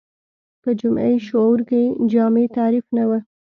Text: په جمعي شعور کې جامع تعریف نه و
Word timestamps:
په 0.61 0.69
جمعي 0.79 1.15
شعور 1.27 1.59
کې 1.69 1.81
جامع 2.11 2.45
تعریف 2.57 2.85
نه 2.97 3.03
و 3.09 3.11